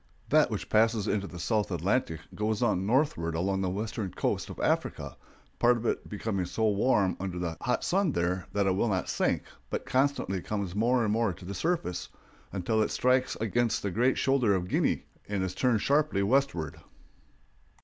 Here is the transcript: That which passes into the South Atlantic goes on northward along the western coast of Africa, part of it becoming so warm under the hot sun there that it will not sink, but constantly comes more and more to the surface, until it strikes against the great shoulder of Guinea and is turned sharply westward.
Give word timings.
That 0.29 0.49
which 0.49 0.67
passes 0.67 1.07
into 1.07 1.27
the 1.27 1.37
South 1.37 1.71
Atlantic 1.71 2.21
goes 2.33 2.63
on 2.63 2.87
northward 2.87 3.35
along 3.35 3.61
the 3.61 3.69
western 3.69 4.09
coast 4.11 4.49
of 4.49 4.59
Africa, 4.59 5.15
part 5.59 5.77
of 5.77 5.85
it 5.85 6.09
becoming 6.09 6.45
so 6.47 6.69
warm 6.69 7.15
under 7.19 7.37
the 7.37 7.55
hot 7.61 7.83
sun 7.83 8.13
there 8.13 8.47
that 8.51 8.65
it 8.65 8.71
will 8.71 8.87
not 8.89 9.09
sink, 9.09 9.43
but 9.69 9.85
constantly 9.85 10.41
comes 10.41 10.73
more 10.73 11.03
and 11.03 11.13
more 11.13 11.33
to 11.33 11.45
the 11.45 11.53
surface, 11.53 12.09
until 12.51 12.81
it 12.81 12.89
strikes 12.89 13.35
against 13.35 13.83
the 13.83 13.91
great 13.91 14.17
shoulder 14.17 14.55
of 14.55 14.67
Guinea 14.67 15.05
and 15.29 15.43
is 15.43 15.53
turned 15.53 15.81
sharply 15.83 16.23
westward. 16.23 16.81